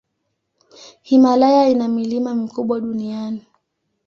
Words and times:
Himalaya 1.01 1.67
ina 1.69 1.87
milima 1.87 2.35
mikubwa 2.35 2.79
duniani. 2.79 3.47